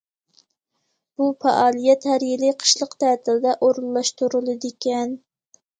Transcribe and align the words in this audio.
بۇ 1.19 1.27
پائالىيەت 1.45 2.09
ھەر 2.13 2.27
يىلى 2.31 2.49
قىشلىق 2.65 2.99
تەتىلدە 3.05 3.55
ئورۇنلاشتۇرۇلىدىكەن. 3.69 5.17